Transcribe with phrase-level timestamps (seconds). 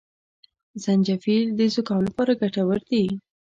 [0.83, 3.03] زنجپيل د زکام لپاره ګټور دي